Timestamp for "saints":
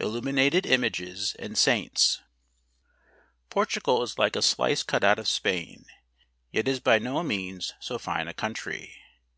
1.58-2.22